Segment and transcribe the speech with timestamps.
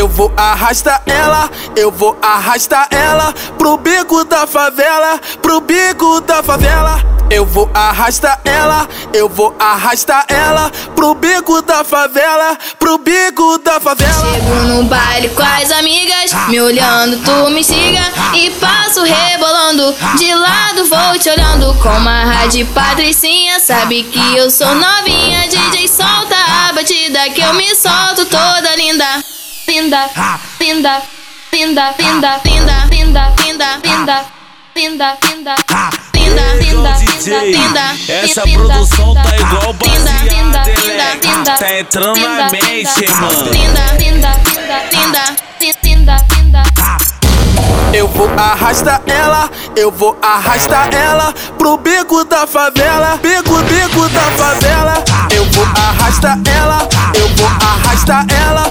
[0.00, 6.42] Eu vou arrastar ela, eu vou arrastar ela pro bico da favela, pro bico da
[6.42, 7.04] favela.
[7.30, 13.78] Eu vou arrastar ela, eu vou arrastar ela pro bico da favela, pro bico da
[13.78, 14.34] favela.
[14.34, 18.02] Chego no baile com as amigas, me olhando, tu me siga
[18.34, 19.94] e passo rebolando.
[20.18, 25.46] De lado vou te olhando com uma rádio patricinha, sabe que eu sou novinha.
[25.46, 28.09] DJ solta a batida que eu me solto
[29.80, 30.10] linda,
[30.60, 31.02] linda,
[31.50, 34.26] linda, linda, linda, linda, linda, linda,
[34.76, 40.64] linda, linda linda, linda, DJ, essa produção tá igual baseada,
[41.22, 43.50] linda, tá entrando na mente, mano.
[43.50, 44.32] Linda, linda,
[44.92, 45.36] linda,
[45.82, 46.62] linda, linda.
[47.92, 54.20] Eu vou arrastar ela, eu vou arrastar ela pro bico da favela, bico, bico da
[54.20, 55.04] favela.
[55.34, 58.69] Eu vou arrastar ela, eu vou arrastar ela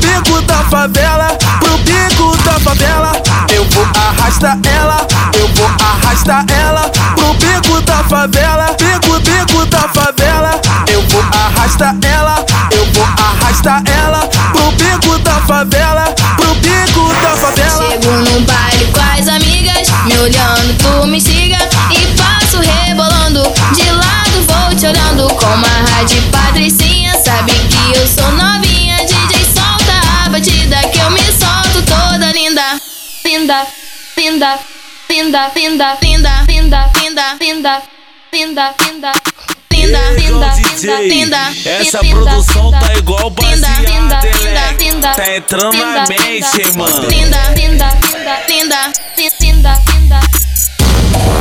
[0.00, 1.28] bico da favela,
[1.60, 3.12] pro bico da favela.
[3.52, 9.88] Eu vou arrastar ela, eu vou arrastar ela pro bico da favela, bico, bico da
[9.88, 10.60] favela.
[10.88, 14.20] Eu vou arrastar ela, eu vou arrastar ela
[14.52, 16.04] pro bico da favela,
[16.36, 17.90] pro bico da favela.
[17.90, 21.58] Chego no baile com as amigas, me olhando, tu me siga
[21.90, 23.42] e passo rebolando.
[23.74, 26.22] De lado vou te olhando com uma rádio
[33.40, 33.66] linda,
[34.16, 34.58] linda,
[35.08, 37.82] linda, linda, linda, linda, linda, linda,
[38.32, 39.12] linda, linda.
[39.72, 44.84] Linda, linda, DJ, linda, essa produção tá igual baseada, Elec.
[44.84, 47.08] linda, Tá entrando na mente, linda, mano.
[47.08, 48.92] Linda, linda, linda, linda,
[49.40, 50.20] linda, linda.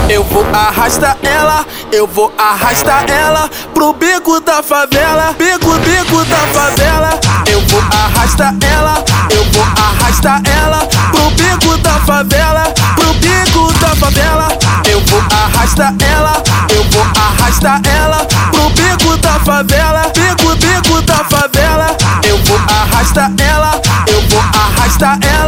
[0.10, 6.48] Eu vou arrastar ela, eu vou arrastar ela pro bico da favela, bico, bico da
[6.48, 7.20] favela.
[7.46, 10.88] Eu vou arrastar ela, eu vou arrastar ela
[11.30, 12.64] pro bico da favela,
[12.96, 14.48] pro bico da favela.
[14.90, 21.24] Eu vou arrastar ela, eu vou arrastar ela pro bico da favela, bico, bico da
[21.26, 21.96] favela.
[22.24, 25.39] Eu vou arrastar ela, eu vou arrastar ela